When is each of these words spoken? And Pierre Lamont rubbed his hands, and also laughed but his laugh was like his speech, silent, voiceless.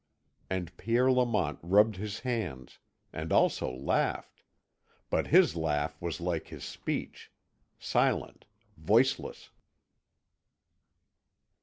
And 0.49 0.75
Pierre 0.77 1.11
Lamont 1.11 1.59
rubbed 1.61 1.97
his 1.97 2.21
hands, 2.21 2.79
and 3.13 3.31
also 3.31 3.71
laughed 3.71 4.41
but 5.11 5.27
his 5.27 5.55
laugh 5.55 6.01
was 6.01 6.19
like 6.19 6.47
his 6.47 6.63
speech, 6.63 7.31
silent, 7.77 8.45
voiceless. 8.77 9.51